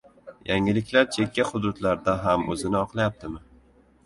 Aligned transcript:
Yangiliklar 0.51 1.05
chekka 1.17 1.45
xududlarda 1.49 2.17
ham 2.25 2.49
o‘zini 2.57 2.81
oqlayaptimi? 2.81 3.45